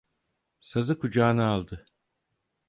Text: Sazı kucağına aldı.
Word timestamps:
Sazı 0.59 0.99
kucağına 0.99 1.47
aldı. 1.47 1.85